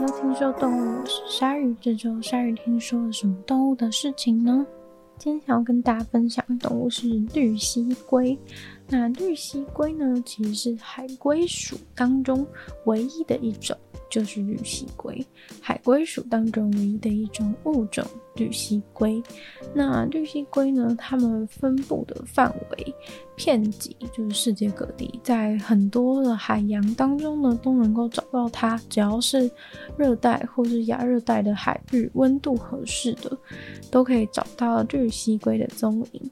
[0.00, 1.76] 都听说动物，是鲨鱼。
[1.78, 4.66] 这周鲨鱼听说了什么动物的事情呢？
[5.18, 8.38] 今天想要跟大家分享的动物是绿蜥龟。
[8.90, 12.46] 那绿蠵龟呢，其实是海龟属当中
[12.86, 13.76] 唯一的一种。
[14.10, 15.24] 就是绿蠵龟，
[15.60, 19.22] 海龟属当中唯一的一种物种，绿蠵龟。
[19.72, 22.92] 那绿蠵龟呢，它们分布的范围
[23.36, 28.76] 遍及就是世界各地，在很多的海洋当中呢，都能够找到它。
[28.88, 29.48] 只要是
[29.96, 33.38] 热带或是亚热带的海域，温度合适的，
[33.92, 36.30] 都可以找到绿蠵龟的踪影。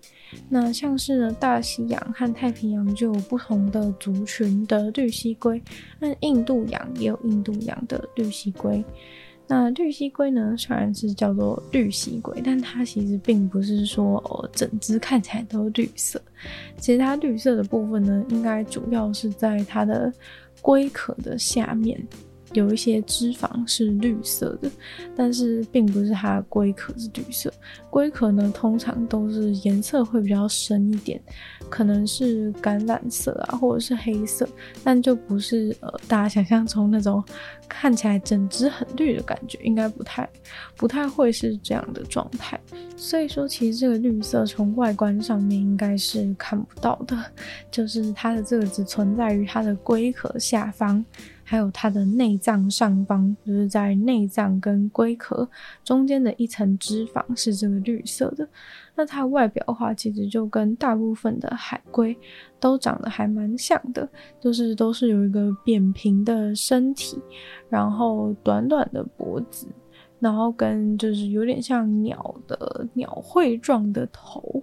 [0.48, 5.62] 那像是呢，大西洋和太太平洋就有不同的族群的绿蜥龟，
[6.00, 8.82] 那印度洋也有印度洋的绿蜥龟。
[9.46, 16.18] 那绿蜥龟呢，虽然是叫做绿蜥龟，但它其实并不是说哦，整只看起来都绿色。
[16.78, 20.10] 其实它绿色的部分呢，应该主要是在它的
[20.62, 22.02] 龟壳的下面。
[22.52, 24.70] 有一些脂肪是绿色的，
[25.16, 27.52] 但是并不是它的龟壳是绿色。
[27.90, 31.20] 龟壳呢，通常都是颜色会比较深一点，
[31.68, 34.48] 可能是橄榄色啊，或者是黑色，
[34.82, 37.22] 但就不是呃大家想象中那种
[37.68, 40.28] 看起来整只很绿的感觉，应该不太
[40.76, 42.58] 不太会是这样的状态。
[42.96, 47.16] 所以说，其实这个绿色从外观上面应该是看不到的，
[47.70, 51.04] 就是它的这个只存在于它的龟壳下方。
[51.48, 55.48] 还有它的内脏上方，就是在内脏跟龟壳
[55.82, 58.46] 中间的一层脂肪是这个绿色的。
[58.94, 62.14] 那它外表的话，其实就跟大部分的海龟
[62.60, 64.06] 都长得还蛮像的，
[64.38, 67.18] 就是都是有一个扁平的身体，
[67.70, 69.66] 然后短短的脖子，
[70.20, 74.62] 然后跟就是有点像鸟的鸟喙状的头。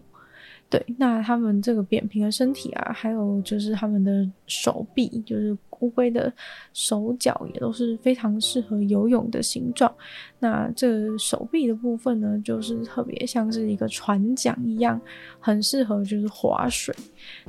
[0.67, 6.31] 对，那它们这个扁平的身体啊，还有就是它们的手臂，就是乌龟的
[6.73, 9.93] 手脚也都是非常适合游泳的形状。
[10.39, 14.99] 那这手臂的部分呢，就是特别像是一个船桨一样，
[15.39, 16.95] 很适合就是划水。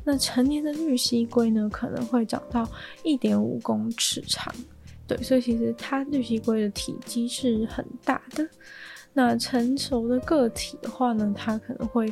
[0.04, 2.68] 那成年的绿蠵龟呢，可能会长到
[3.02, 4.54] 一点五公尺长。
[5.06, 8.48] 对，所以其实它绿蠵龟的体积是很大的。
[9.16, 12.06] 那成熟的个体的话呢，它可能会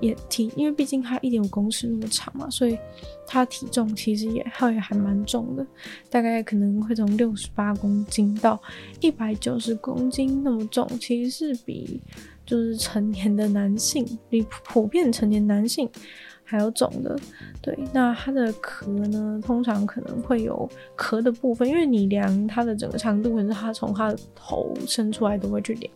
[0.00, 2.76] 也体，因为毕竟它一点五公尺那么长嘛，所以
[3.24, 5.64] 它体重其实也会还蛮重的，
[6.10, 8.60] 大概可能会从六十八公斤到
[9.00, 12.00] 一百九十公斤那么重，其实是比
[12.44, 15.88] 就是成年的男性，比普遍成年男性。
[16.50, 17.14] 还有种的，
[17.60, 20.66] 对，那它的壳呢，通常可能会有
[20.96, 25.92] 壳的部分，因为你量它的整个长度，可是它从它的头伸出来都会去量。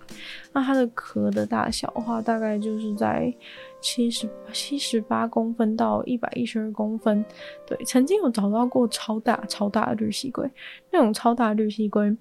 [0.52, 3.34] 那它的壳的大小的话，大概就是在
[3.80, 7.24] 七十七十八公分到一百一十二公分。
[7.66, 10.46] 对，曾经有找到过超大超大的绿蠵龟，
[10.90, 12.14] 那种超大绿蠵龟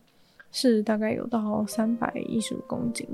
[0.53, 3.05] 是大概有到三百一十五公斤。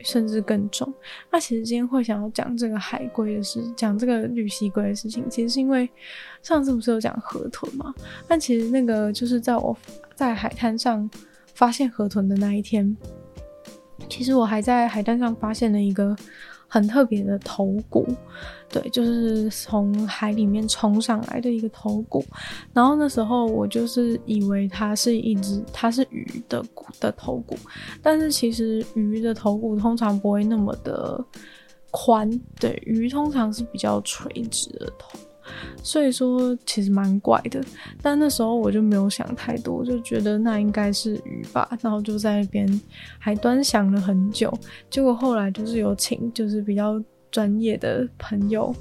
[0.00, 0.92] 甚至更重。
[1.30, 5.88] 那其实今天会想要讲这个海龟的事，讲这个绿蜥龟的事情，其实是因为
[6.42, 7.94] 上次不是有讲河豚嘛？
[8.26, 9.76] 但其实那个就是在我
[10.14, 11.08] 在海滩上
[11.54, 12.96] 发现河豚的那一天，
[14.08, 16.16] 其实我还在海滩上发现了一个。
[16.72, 18.06] 很特别的头骨，
[18.70, 22.24] 对，就是从海里面冲上来的一个头骨。
[22.72, 27.58] 然后那时候我就是以为它是一只，它是鱼的骨的头骨，
[28.00, 31.22] 但是其实鱼的头骨通常不会那么的
[31.90, 35.18] 宽，对，鱼通常是比较垂直的头。
[35.82, 37.62] 所以说其实蛮怪的，
[38.00, 42.80] 但那时候我就没有想太多，就觉得那应该是鱼吧，然后就在那边
[43.18, 44.52] 还端详了很久。
[44.90, 48.74] 结果后来就是有请就是比较专业的朋友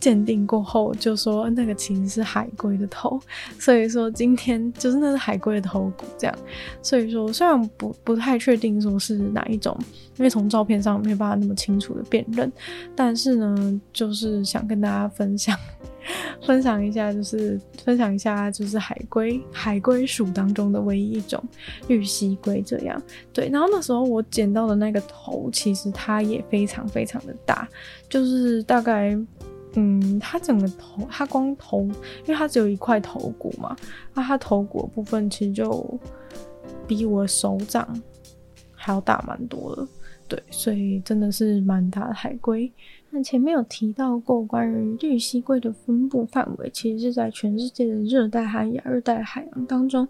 [0.00, 3.20] 鉴定过后，就说那个其实是海龟的头。
[3.58, 6.38] 所以说今天就是那是海龟的头骨这样。
[6.82, 9.76] 所以说虽然不不太确定说是哪一种，
[10.16, 12.50] 因为从照片上没有办法那么清楚的辨认，
[12.96, 15.56] 但是呢，就是想跟大家分享。
[16.46, 21.40] 分享一下，就是分享一下，就是海龟，海龟属当中的唯一一种
[21.88, 23.00] 绿蠵龟这样。
[23.34, 27.68] 对，然后那时候我捡到的那个头，其实它也非常非常的大，
[28.08, 29.16] 就是大概，
[29.74, 33.76] 嗯，它整个头，它光头，因为它只有一块头骨嘛，
[34.14, 35.98] 那它头骨的部分其实就
[36.86, 37.88] 比我手掌
[38.74, 39.86] 还要大蛮多的。
[40.26, 42.72] 对，所以真的是蛮大的海龟。
[43.10, 50.06] 那前面有提到过，关于绿蠵龟的分布范围，其实是在全世界的热带和亚热带海洋当中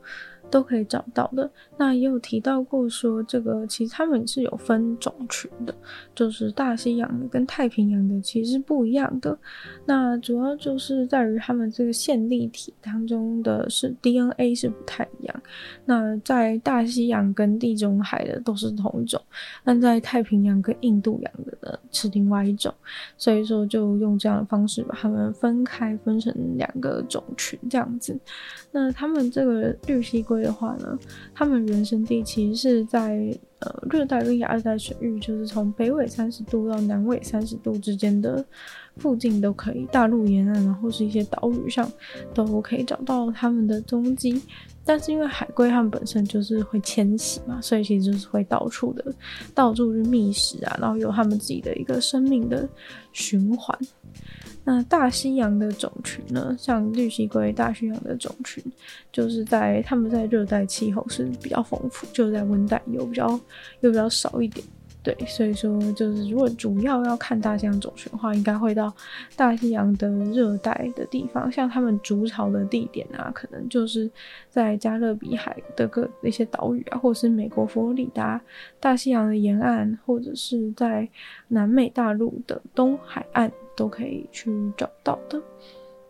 [0.50, 1.50] 都可以找到的。
[1.76, 5.74] 那也有提到过说，这个其实他们是有分种群的，
[6.14, 9.38] 就是大西洋跟太平洋的其实不一样的。
[9.86, 15.42] 那主要就是在于他们这个线粒体当中的是 DNA 是不太一样。
[15.84, 19.20] 那在大西洋跟地中海的都是同一种，
[19.64, 22.74] 但在太平洋跟印度洋的呢是另外一种。
[23.16, 28.18] 所以说就用这样的方式把它们分开，分成两个种群这样子。
[28.72, 30.98] 那他们这个绿蠵龟的话呢，
[31.34, 38.44] 他们原生地其实是在呃热带跟亚热带水域，就是从北纬三十度到南纬三十度之间的
[38.96, 41.90] 附近都可以，大陆沿岸然后是一些岛屿上
[42.34, 44.42] 都可以找到他们的踪迹。
[44.82, 49.04] 但是因为海龟它们本身就是会迁徙嘛，所以其实就是会到处的
[49.54, 52.68] 到处去觅食啊，然后有他们自己的一个生命的
[53.12, 53.78] 循环。
[54.64, 58.62] 那大西洋的种群呢，像绿蠵龟，大西洋的种群
[59.10, 63.28] 就是在他们在热带气候是比较丰富，就在温带又比较
[63.80, 64.64] 又比较少一点。
[65.02, 68.92] 对，所以说就是如果主要要看大西洋种群的话，应该会到
[69.34, 74.10] 大西洋的热带的地方，像他们筑巢的地点啊，可能就是
[74.50, 78.38] 在加勒比海的各那些岛屿啊，或者是美国佛罗里达、
[78.78, 81.08] 大西洋的沿岸，或者是在
[81.48, 85.40] 南美大陆的东海岸都可以去找到的。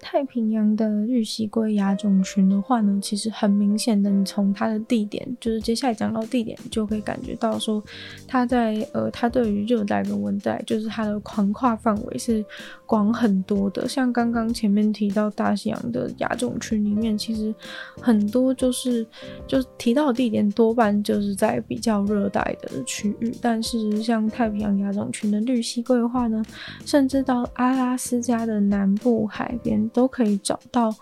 [0.00, 7.82] 太平洋的绿蠵龟亚种群的话呢，其实很明显的，你从它的地点，就是接下来讲到地点，就可以感觉到说，
[8.26, 12.42] 它在呃，它对于热带跟温带，就是它的横跨范围是
[12.86, 13.86] 广很多的。
[13.86, 17.54] 像刚刚前面提到大西洋的亚种群里面，其实
[18.00, 19.06] 很多就是
[19.46, 26.42] 就提到地点多半就是在比较热带的区域，但是像太平洋亚种群的绿蠵龟的话呢，
[26.86, 29.89] 甚至到阿拉斯加的南部海边。
[29.92, 30.94] 都可以找到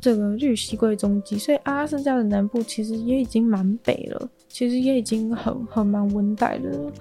[0.00, 6.92] 这个绿蜥龟踪迹，所以阿拉斯加的南部其实也已经蛮北了，其实也已经很很蛮温带了，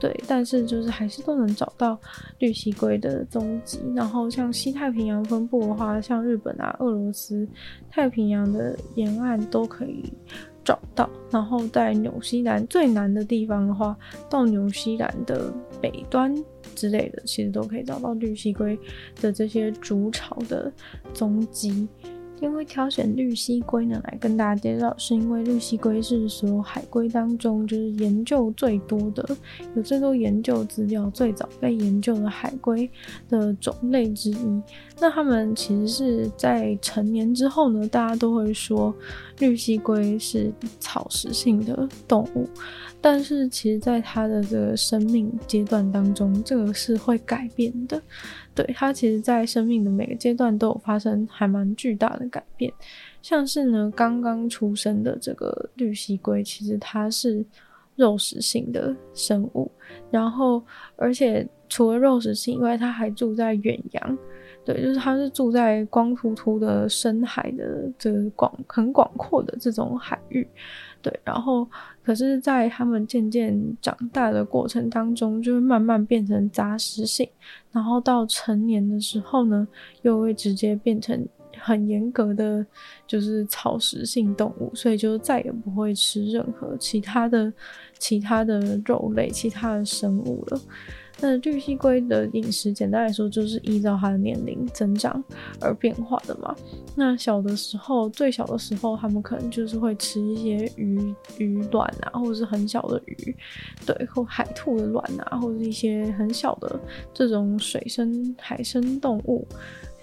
[0.00, 1.98] 对，但是就是还是都能找到
[2.38, 3.80] 绿蜥龟的踪迹。
[3.94, 7.46] 然后像西太平洋分布的话，像日本啊、俄罗斯、
[7.90, 10.12] 太平洋的沿岸都可以
[10.64, 11.08] 找到。
[11.30, 13.96] 然后在纽西兰最南的地方的话，
[14.28, 16.34] 到纽西兰的北端。
[16.74, 18.78] 之类的，其实都可以找到绿蜥龟
[19.20, 20.72] 的这些筑巢的
[21.12, 21.86] 踪迹。
[22.42, 29.24] 因为挑选绿蠵龟呢，来跟大家介绍，是因为绿蠵龟是所有海龟当中就是研究最多的，
[29.76, 32.90] 有最多研究资料、最早被研究的海龟
[33.28, 34.62] 的种类之一。
[34.98, 38.92] 那它们其实是在成年之后呢，大家都会说
[39.38, 42.48] 绿蠵龟是草食性的动物。
[43.00, 48.00] 但是其实，在它的这个生命阶段当中，这个是会改变的。
[48.54, 52.72] 对，它其实，在生命的每个阶段都有发生还蛮巨大的改变。
[53.22, 57.44] 像是呢，刚刚出生的这个绿蜥龟，其实它是
[57.96, 59.70] 肉食性的生物。
[60.10, 60.62] 然后，
[60.96, 64.18] 而且除了肉食性以外，它还住在远洋。
[64.64, 70.46] 对，就是它是住在光秃秃的深海的这个广很广阔的这种海域。
[71.00, 71.66] 对，然后
[72.04, 77.28] 可是，在他们渐渐长大的过程当中，就会慢慢变成杂食性，
[77.72, 79.66] 然后到成年的时候呢，
[80.02, 81.26] 又会直接变成
[81.58, 82.64] 很严格的，
[83.04, 87.52] 就是草食性动物，所以就再也不会吃任何其他的、
[87.98, 90.60] 其他的肉类、其他的生物了。
[91.22, 95.22] 那绿蜥龟的饮食，简单来说就是依照它的年龄增长
[95.60, 96.52] 而变化的嘛。
[96.96, 103.36] 那小的时候，最小的时候，它们可能就是会吃一些鱼鱼卵啊，或者是很小的鱼，
[103.86, 106.80] 对，或海兔的卵啊，或者是一些很小的
[107.14, 109.46] 这种水生海生动物。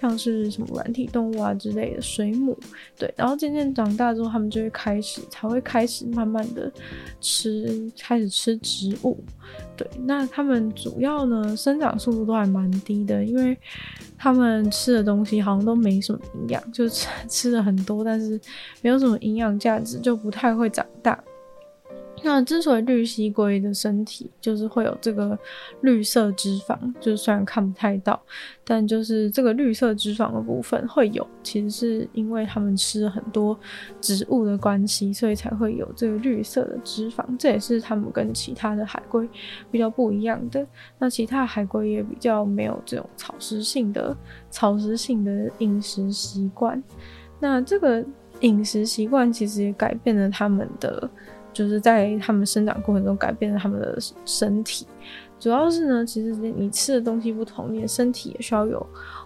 [0.00, 2.58] 像是什么软体动物啊之类的水母，
[2.96, 6.72] 对，然后渐渐长大之后，他们就会开始，才会开始慢慢的
[7.20, 9.22] 吃，开始吃植物，
[9.76, 13.56] 对，那他们主要呢，生长速度都还蛮低的，因为
[14.16, 18.40] 他们吃的东西好像都没什么营养，就吃 吃了很多，但是
[18.80, 21.22] 没有什么营养价值，就不太会长大。
[22.22, 25.38] 那之所以绿蠵龟的身体就是会有这个
[25.80, 28.20] 绿色脂肪，就是虽然看不太到，
[28.64, 33.58] 但就是这个绿色脂肪的部分会有，其实是因为它们吃了很多
[34.00, 37.24] 植物的关系，所以才会有这个绿色的脂肪。
[37.38, 39.28] 这也是它们跟其他的海龟
[39.70, 40.66] 比较不一样的。
[40.98, 44.16] 那其他海龟也比较没有这种草食性的
[44.50, 46.82] 草食性的饮食习惯。
[47.38, 48.04] 那这个
[48.40, 51.10] 饮食习惯其实也改变了它们的。
[51.52, 54.86] 就是在他们生长过程中改变了他们的身体，
[55.38, 58.84] 主要是呢，其实你吃的东西不同，你的身体也需要有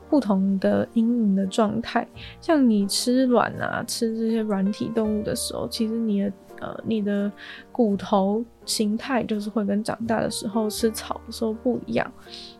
[0.08, 2.06] 不同的阴影的状态。
[2.40, 7.30] 像你吃卵啊，吃这些软体动物的时候，其实你的呃你的
[7.72, 12.10] 骨头形态就是会跟长大的时候吃草的时候不一样。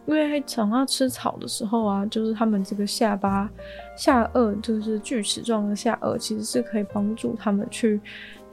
[0.07, 3.49] 因为长到吃草的时候啊，就是他们这个下巴
[3.97, 8.01] 下颚就是锯齿状的下颚，其实是可以帮助他们去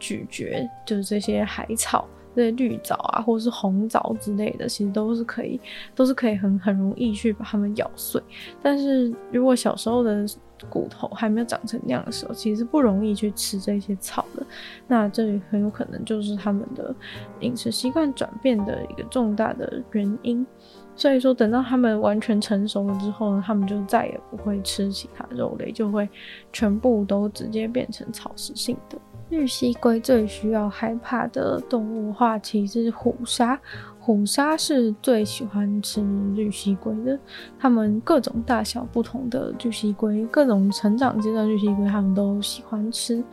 [0.01, 2.05] 咀嚼，就是这些海草。
[2.34, 5.60] 这些绿藻啊，或者是红藻之类的，其实都是可以，
[5.93, 8.24] 都是可以很很容易去把它们咬碎。
[8.63, 10.25] 但是如果小时候的
[10.70, 14.46] 骨头还没有长成那样的时候，其实不容易去吃这些草的。
[14.88, 16.96] 那这里很有可能就是他们的
[17.41, 20.48] 饮食习惯转变的一个重大的原因。
[20.96, 26.08] 所以说，等到他们完全成熟了之后呢，他们就再也不会吃其他肉类，就会
[26.53, 28.98] 全部都直接变成草食性的。
[29.32, 33.58] 绿蠵龟最需要害怕的动物的话，其实是虎鲨。
[33.98, 36.02] 虎鲨是最喜欢吃
[36.36, 37.18] 绿蜥龟的。
[37.58, 43.24] 它们各种大小不同的绿蜥龟，各种成长阶段绿蜥龟，它们都喜欢吃。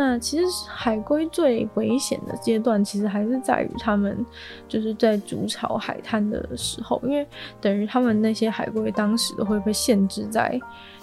[0.00, 4.24] 那其实海龟最危险的阶段，其实还是在于它们
[4.66, 7.26] 就是在筑巢海滩的时候，因为
[7.60, 10.58] 等于他们那些海龟当时都会被限制在。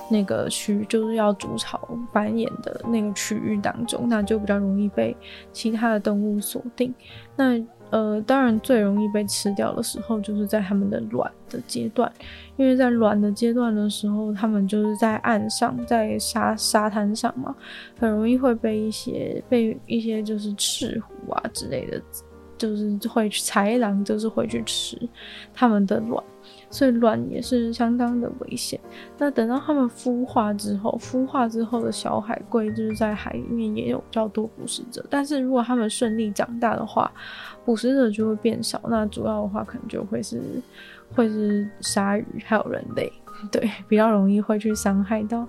[0.10, 1.78] 那个区就是要筑巢
[2.14, 5.14] 繁衍的那个区域当中，那就比较容易被
[5.52, 6.94] 其他的动物锁定。
[7.36, 12.12] 那呃，当然最容易被吃掉的时候，就是在它们的卵的阶段，
[12.58, 17.56] 因为在卵的阶段的时候，它们就是在岸上，在沙沙滩上嘛，
[18.00, 22.02] 很容易会被一些被一些就是赤狐啊之类的，
[22.58, 24.98] 就是会去豺狼，就是会去吃
[25.54, 26.24] 它们的卵。
[26.70, 28.80] 所以卵也是相当的危险。
[29.18, 35.06] 那等到它们孵化之后，孵化之后的小海龟就是在海里面也有较多捕食者。
[35.10, 37.10] 但是如果它们顺利长大的话，
[37.64, 38.82] 捕食者就会变少。
[38.90, 40.42] 那主要的话可能就会是
[41.16, 43.12] 会是鲨鱼还有人类，
[43.52, 45.48] 对，比较容易会去伤害到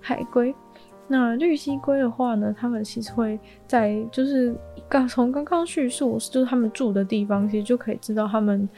[0.00, 0.54] 海龟。
[1.10, 4.54] 那绿蠵龟的话呢，它们其实会在就是
[4.86, 8.68] 刚从刚刚叙述，就是他们住的地方，其实就可以知道他们。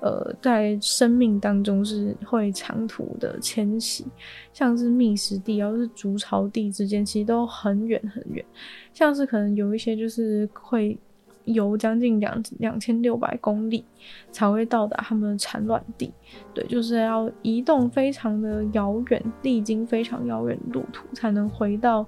[0.00, 4.06] 呃，在生命当中是会长途的迁徙，
[4.52, 8.44] 像是觅食地，然后是筑巢地之间，其实都很远很远。
[8.92, 10.98] 像是可能有一些就是会
[11.44, 13.84] 游将近两两千六百公里
[14.30, 16.12] 才会到达他们的产卵地，
[16.54, 22.06] 对，就是要移动非常的遥远，历经非常遥远的路途才能回到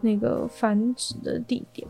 [0.00, 1.86] 那个繁殖的地点。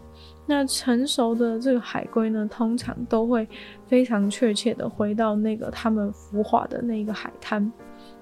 [0.47, 3.49] 那成熟的这个海龟呢，通常都会
[3.87, 7.73] 非常确切的回到那个它们孵化的那个海滩，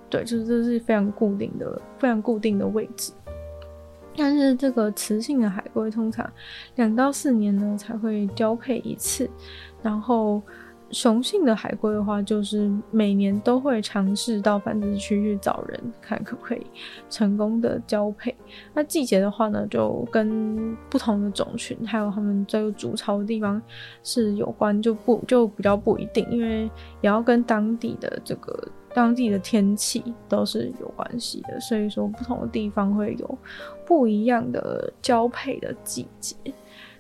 [0.09, 3.13] 对，就是这是非常固定的、非常固定的位置。
[4.17, 6.31] 但是这个雌性的海龟通常
[6.77, 9.29] 两到四年呢才会交配一次，
[9.83, 10.41] 然后。
[10.93, 16.67] 雄性的海龟的话，就是每年都会尝试到繁殖区去找人，看可不可以
[17.09, 18.35] 成功的交配。
[18.75, 23.61] 那季节的话呢，就跟不同的种群还有他们这个筑巢的地方
[24.03, 26.65] 是有关，就不就比较不一定，因为
[27.01, 31.59] 也要跟当地的这个当地的天气都是有关系的。
[31.59, 33.39] 所以说，不同的地方会有
[33.87, 36.37] 不一样的交配的季节。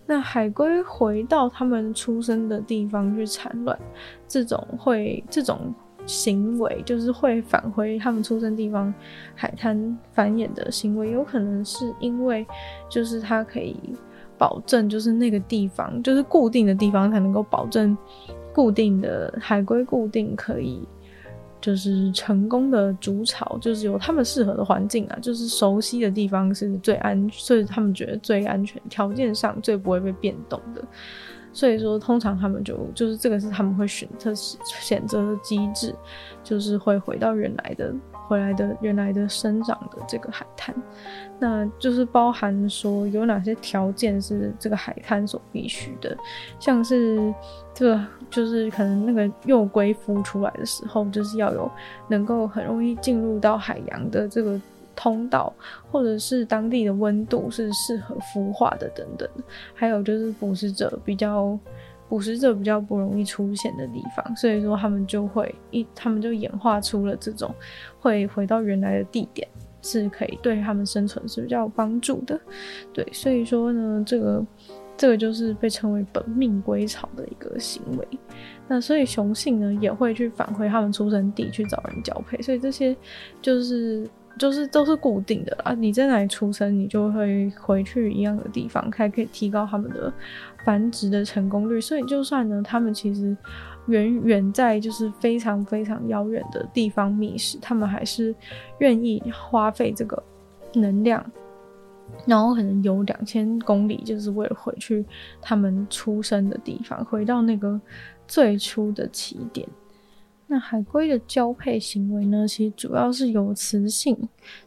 [0.06, 3.78] 那海龟回到他们出生的地方去产卵，
[4.26, 5.72] 这种会这种
[6.06, 8.92] 行为就是会返回他们出生地方
[9.34, 12.44] 海滩繁衍的行为，有可能是因为
[12.88, 13.76] 就是它可以
[14.36, 17.96] 保证，就是那个地方就是固定的地方才能够保证
[18.52, 20.86] 固定的海龟固定可以。
[21.62, 30.84] 就是成功的主巢，就是有他们适合的环境啊，就是熟悉的地方是最安，所以他们觉得最安全，条件上最不会被变动的。
[31.54, 35.94] 所以说，通常他们就就是这个是他们会选择选择的机制，
[36.42, 37.94] 就是会回到原来的。
[38.26, 40.74] 回来的原来的生长的这个海滩，
[41.38, 46.16] 那就是包含说有哪些条件是这个海滩所必须的，
[46.58, 47.34] 像是
[47.74, 51.70] 这个就是可能那个幼龟孵出来的时候，就是要有
[52.08, 54.60] 能够很容易进入到海洋的这个
[54.96, 55.52] 通道，
[55.90, 59.28] 或者是当地的温度是适合孵化的等等，
[59.74, 61.58] 还有就是捕食者比较。
[62.12, 67.50] 捕食者比较不容易出现的地方，所以说他们就会一，他们就演化出了这种
[67.98, 69.48] 会回到原来的地点，
[69.80, 72.38] 是可以对他们生存是比较有帮助的。
[72.92, 74.46] 对，所以说呢，这个
[74.94, 78.06] 这个就是被称为本命归巢的一个行为。
[78.68, 82.94] 那所以雄性呢也会去返回他们出生地去找人交配，所以这些
[83.40, 84.06] 就是。
[84.38, 90.12] 就是都是固定的啦，你在哪里出生，你就会回去一样的地方，还可以提高他们的
[90.64, 91.80] 繁殖的成功率。
[91.80, 93.36] 所以就算呢，他们其实
[93.86, 98.34] 远远在就是非常非常遥远的地方觅食，他们还是
[98.78, 100.20] 愿意花费这个
[100.74, 101.24] 能量，
[102.26, 105.04] 然后可能有两千公里，就是为了回去
[105.40, 107.80] 他们出生的地方，回到那个
[108.26, 109.68] 最初的起点。
[110.52, 114.14] 那海龟的交配行为呢，其实主要是由雌性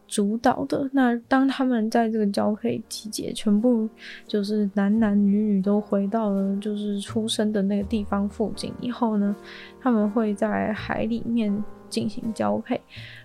[0.08, 0.90] 主导的。
[0.94, 3.88] 那当他们在这个交配季节，全部
[4.26, 9.36] 就是男男女女都回到了就是出生的那个地方附近以后呢，
[9.80, 12.80] 他们会在海里面进行交配。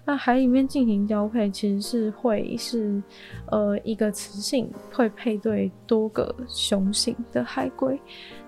[0.05, 3.03] 那海里面进行交配，其实是会是
[3.51, 8.01] 呃一个雌性会配对多个雄性的海龟。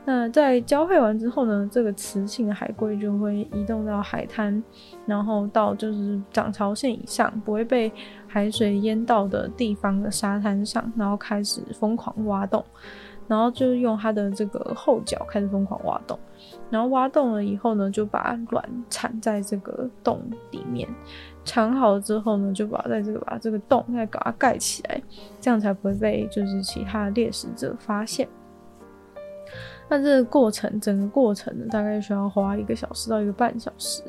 [0.04, 4.60] 那在交配完之后呢，这个雌性的海龟就会移动到海滩，
[5.06, 7.92] 然后到就是涨潮线以上，不会被
[8.26, 12.64] 海水淹到的地方的沙滩上，然后开始疯狂挖洞，
[13.28, 16.18] 然后就用它的这个后脚开始疯狂挖洞，
[16.70, 20.88] 然后挖洞了以后呢，就把卵产在这个洞里面，
[21.44, 25.02] 产好了之后呢，就把在这个把这个洞再把它盖起来，
[25.40, 28.28] 这样才不会被就是其他猎食者发现。
[29.88, 34.02] 那这个过程，整个过程呢，大概需要花一个小时到一个半小时，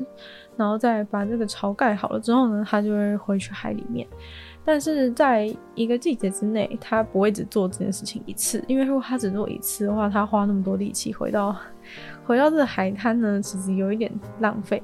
[0.56, 4.08] 然后再把这个巢盖好了之后呢，它就会回去海里面。
[4.64, 11.54] 但是在一个季节之内，它不会只做这件事情一次，因为如果它只做一次的话，它花那么多力气回到
[12.24, 14.82] 回到这个海滩呢，其实有一点浪费。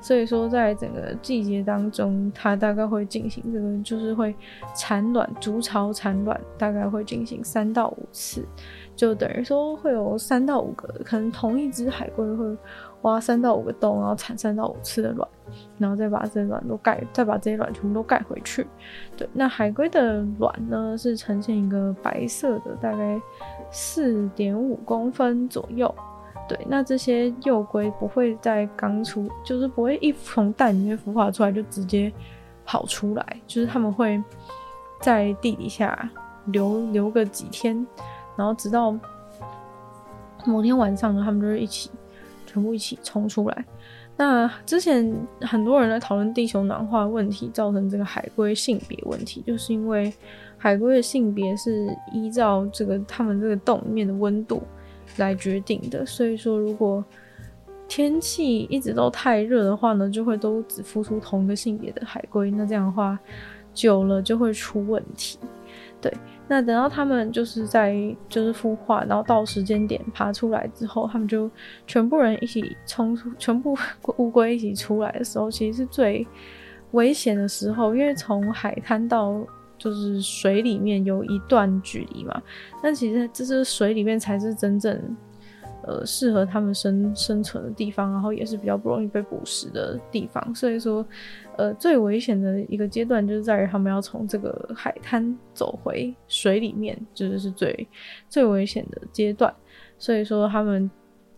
[0.00, 4.34] 所以说，在整个季节当中，它大概会进行这个，就是会
[4.74, 8.44] 产卵、筑巢、产卵，大概会进行三到五次。
[9.00, 12.44] 就等于说会有三到五个，可能同一只海龟会
[13.00, 15.26] 挖三到五个洞，然后产三到五次的卵，
[15.78, 18.66] 然后再把这些卵都盖，再把这些卵全部都盖回去。
[19.16, 23.18] 对，那海龟的卵呢，是呈现一个白色的，大概
[23.70, 25.94] 四点五公分左右。
[26.46, 32.12] 对，那这些幼龟不会在刚出，就是不会一从蛋里面孵化出来就直接
[32.66, 34.22] 跑出来，就是他们会
[35.00, 36.06] 在地底下
[36.48, 37.86] 留留个几天。
[38.40, 38.96] 然后直到
[40.46, 41.90] 某天晚上呢，他们就是一起
[42.46, 43.64] 全部一起冲出来。
[44.16, 50.10] 那之前很多人在讨论地球暖化问题造成这个海龟性别问题，就是因为
[50.56, 54.62] 海龟的性别是依照这个他们这个洞里面的温度
[55.18, 56.06] 来决定的。
[56.06, 57.04] 所以说，如果
[57.88, 62.50] 天气一直都太热的话呢，就会都只孵出同一个性别的海龟。
[62.50, 63.18] 那这样的话，
[63.74, 65.38] 久了就会出问题。
[66.00, 66.12] 对。
[66.48, 67.94] 那等到他们就是在
[68.28, 71.48] 就是孵化，然后到时间点爬出来之后，他们就
[71.86, 73.76] 全部人一起冲出，全部
[74.18, 76.26] 乌龟一起出来的时候，其实是最
[76.90, 79.40] 危险的时候，因为从海滩到
[79.78, 82.42] 就是水里面有一段距离嘛。
[82.82, 85.00] 但其实这是水里面才是真正。
[85.82, 90.54] 呃，适合他们生生存的地方，然后也是比较不容易被捕食的地方。
[90.54, 91.04] 所以说，
[91.56, 97.88] 呃，最危险的一个阶段就是在于他们要从这个海滩走回水里面，这就是最
[98.28, 99.52] 最危险的阶段。
[99.96, 100.90] 所以说，他们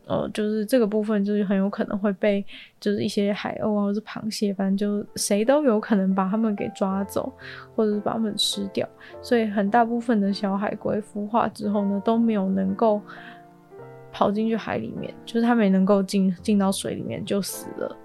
[0.07, 2.45] 呃，就是这个部分就是很有可能会被
[2.81, 7.33] 就是一些海鸥啊，或者是螃蟹，反正就谁都有可能把他们给抓走，
[7.77, 8.89] 或者是把他们吃掉。
[9.21, 13.01] 所以很大部分的小海龟孵化之后呢，都没有能够。
[14.13, 17.97] 跑进去海里面，就是它没能够进进到水里面就死了。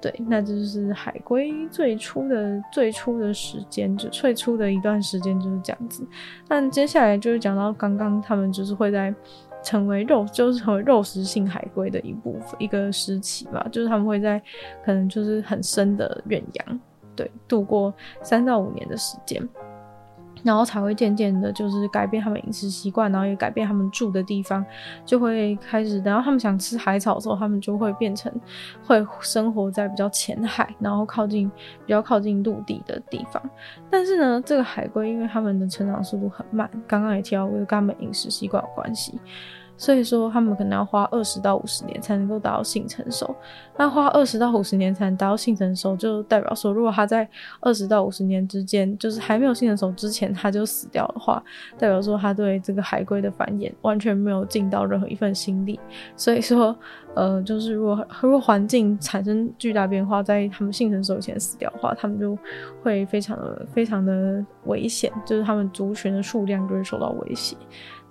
[0.00, 6.06] 对，那就是海龟最初的最初的时间，就最初的一段时间就是这样子。
[6.46, 9.14] 但接下来就是讲到刚刚他们就是会在
[9.62, 14.38] 成为肉，就是成为肉食性海龟的一部分一个时期吧，就是他们会在
[14.84, 16.80] 可能就是很深的远洋，
[17.16, 17.90] 对，度过
[18.22, 19.48] 三到五年的时间。
[20.44, 24.64] 然后才会渐渐的，就是改变他们饮食习惯，然后也改变他们住的地方，
[25.04, 26.00] 就会开始。
[26.00, 28.30] 等到他们想吃海草的时候，他们就会变成
[28.86, 31.50] 会生活在比较浅海，然后靠近
[31.86, 33.42] 比较靠近陆地的地方。
[33.90, 39.18] 但是呢，这个海龟因为他们的成长速度很慢，刚刚也提到过，跟他们饮食习惯有关系。
[39.84, 43.36] 所以说，他们可能要花二十到五十年才能够达到性成熟。
[43.76, 47.28] 那花二十到五十年才能达到性成熟，就代表说，如果他在
[47.60, 51.42] 二十到五十年之间，就是还没有性成熟之前，他就死掉的话，
[51.76, 55.78] 代表说他对这个海龟的繁衍完全没有尽到任何一份心力。
[56.16, 56.74] 所以说，
[57.14, 62.38] 呃，就是如果如果环境产生巨大变化，在他们性成熟以前死掉的话，他们就
[62.82, 67.54] 会非常的非常的危险，就是他们族群的数量就会受到威胁。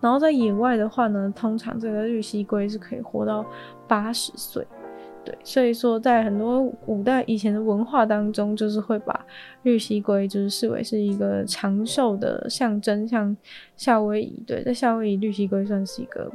[0.03, 3.45] 然后在野外的话呢，通常这个绿蜥龟是可以活到
[3.87, 4.67] 八十岁，
[5.23, 9.25] 对，所以说在很多古代以前的文化当中，就是会把
[9.61, 13.33] 绿蜥龟就是视为是一个长寿的象征，像
[13.77, 16.29] 夏威夷，对，在夏威夷绿蜥龟算是一个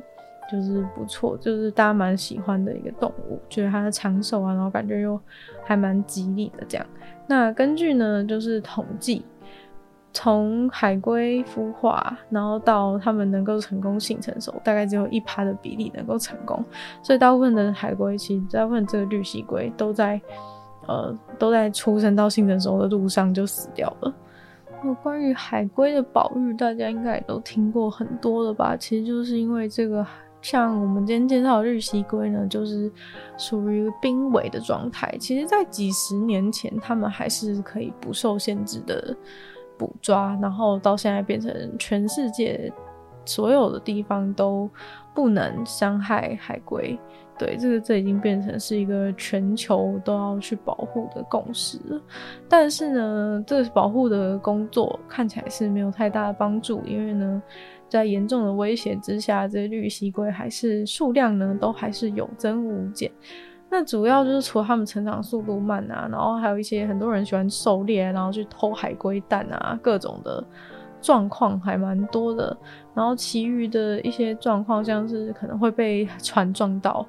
[0.50, 5.20] 就是不错，就是大家蛮喜欢的一个动物，觉得它的长寿啊，然后感觉又
[5.62, 6.86] 还蛮吉利的这样。
[7.26, 9.22] 那根据呢，就是统计，
[10.12, 16.64] 从海龟孵化，然后到它们能够成功性成熟，大概只有一趴的比例能够成功，
[17.02, 20.20] 所以大部分的海龟，其实大部分这个绿蜥龟都在，
[20.86, 24.14] 呃，都在出生到性成熟的路上就死掉了。
[24.82, 28.76] 那关于海龟的保育，大家应该也都听过很多了吧？
[28.76, 30.04] 其实就是因为这个。
[30.40, 32.88] 像我们今天介绍的绿蜥龟呢，就是
[33.36, 35.12] 属于濒危的状态。
[35.18, 39.16] 其实，在几十年前，它们还是可以不受限制的
[39.78, 42.72] 捕抓，然后到现在变成全世界
[43.24, 44.68] 所有的地方都
[45.14, 46.98] 不能伤害海龟。
[47.38, 51.78] 对，这个这已经变成是一个全球都要去保护的共识。
[52.48, 57.42] 但是呢，这保护的工作看起来是没有太大的帮助，因为呢。
[57.88, 63.10] 在严重的威胁之下，这绿蠵龟还是数量呢，都还是有增无减。
[63.70, 70.42] 那主要就是除了它们成长速度慢啊，然后还有一些很多人喜欢狩猎，然后去偷海龟蛋啊，各种的
[71.02, 72.56] 状况还蛮多的。
[72.94, 77.06] 然后其余的一些状况，像是可能会被 船撞到，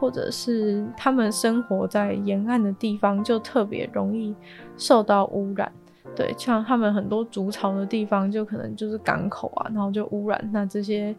[0.00, 4.34] 或者是他们生活在沿岸的地方，就特别容易
[4.76, 5.70] 受到污染。
[6.14, 11.14] 对，像他们很多筑巢的地方，就可能就是港口啊，然后就污染，那这些，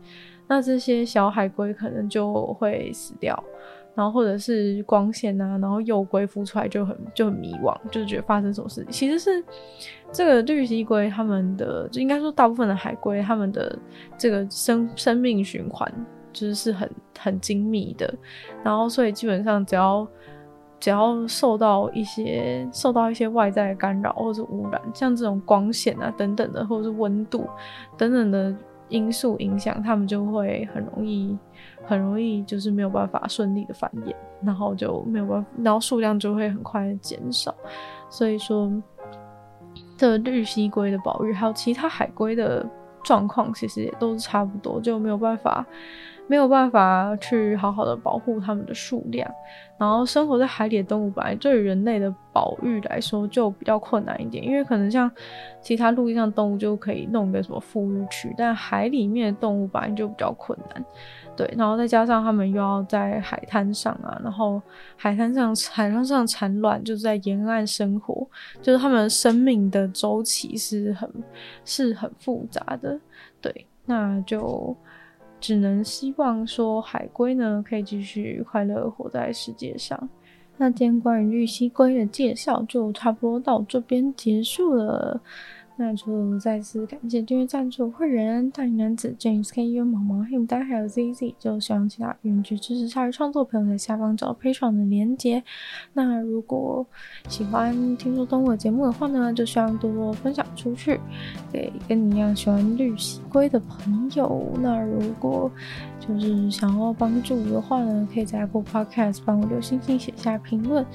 [0.47, 3.41] 那这些小海龟可能就会死掉，
[3.95, 8.91] 然后或者是光线啊，然后幼龟孵出来就很就很迷惘，就是觉得发生什么事情。
[8.91, 9.43] 其实是
[10.11, 13.77] 这个绿蠵龟它们的，就应该说大部分的海龟它们的
[14.17, 15.91] 这个生生命循环
[16.31, 18.13] 就是是很很精密的，
[18.63, 20.07] 然后所以基本上只要。
[20.79, 27.47] 只要受到一些受到一些外在的干扰或者污染，像这种光线啊等等的，或者是温度
[27.97, 28.53] 等等的
[28.89, 31.37] 因素影响，他们就会很容易
[31.85, 37.53] 很容易就是没有办法顺利的繁衍，然后就没有办法，然后数量就会很快的减少。
[38.09, 38.71] 所以说，
[39.97, 42.65] 这绿蜥龟的保育还有其他海龟的
[43.03, 45.65] 状况，其实也都是差不多，就没有办法。
[46.27, 49.29] 没有办法去好好的保护它们的数量，
[49.77, 55.11] 然后生活在海里的动物本来对于人类的保育来说就比较困难一点，因为可能像
[55.61, 60.85] 其他陆地上动物就可以弄个什么复育区，但海里面的动物本来就比较困难，
[61.35, 64.61] 对，然后再加上他们又要在海滩上啊，然后
[64.95, 68.25] 海滩上海滩上产卵，就是在沿岸生活，
[68.61, 71.11] 就是他们生命的周期是很
[71.65, 72.97] 是很复杂的，
[73.41, 74.75] 对，那就。
[75.43, 80.07] 只能希望说海龟呢，可以继续快乐活在世界上。
[80.55, 85.19] 那今天关于绿蜥龟的介绍就差不多到这边结束了。
[85.75, 95.43] 那就再次感谢订阅赞助会员大龄男子 James K U 毛毛黑牡丹还有 ZZ，就希望其他愿意支持鲨鱼创作朋友在下方找配爽的连结。
[95.93, 96.85] 那如果
[97.27, 100.99] 喜欢听说动物的节目的话呢，就希望多多分享出去，
[101.51, 104.47] 给跟你一样喜欢绿蠵龟的朋友。
[104.61, 105.51] 那如果
[106.07, 110.85] 就是想要帮助的话呢，可以在 Apple Podcast 帮我留星星写下评论。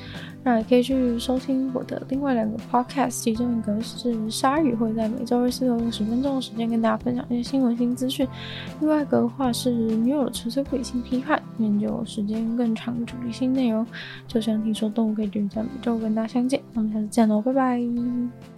[0.44, 8.27] 那也可以去收听我的另外两个 Podcast，其中一个是鲨鱼，会在每周二、四都用十分钟的时间跟大家分享一些新闻新资讯。
[8.81, 13.87] 另外一个的话是女友的纯粹理性批判，研究时间更长、主题性内容。
[14.27, 18.58] 就像听说动物可以继续在每周跟大家相见，那我们下次见喽，拜拜。